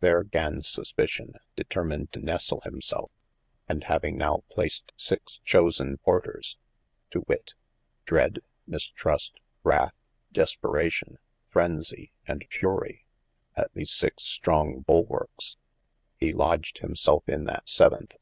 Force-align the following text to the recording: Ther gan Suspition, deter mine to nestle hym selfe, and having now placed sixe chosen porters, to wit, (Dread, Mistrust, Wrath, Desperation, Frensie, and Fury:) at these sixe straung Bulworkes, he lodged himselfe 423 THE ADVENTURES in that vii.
Ther 0.00 0.22
gan 0.24 0.62
Suspition, 0.62 1.34
deter 1.54 1.84
mine 1.84 2.06
to 2.12 2.18
nestle 2.18 2.62
hym 2.64 2.80
selfe, 2.80 3.10
and 3.68 3.84
having 3.84 4.16
now 4.16 4.42
placed 4.50 4.90
sixe 4.96 5.36
chosen 5.44 5.98
porters, 5.98 6.56
to 7.10 7.24
wit, 7.28 7.52
(Dread, 8.06 8.38
Mistrust, 8.66 9.38
Wrath, 9.62 9.92
Desperation, 10.32 11.18
Frensie, 11.52 12.10
and 12.26 12.42
Fury:) 12.50 13.04
at 13.54 13.70
these 13.74 13.90
sixe 13.90 14.24
straung 14.24 14.82
Bulworkes, 14.82 15.58
he 16.16 16.32
lodged 16.32 16.78
himselfe 16.78 17.24
423 17.26 17.26
THE 17.26 17.40
ADVENTURES 17.44 17.80
in 17.82 17.92
that 18.00 18.08
vii. 18.08 18.08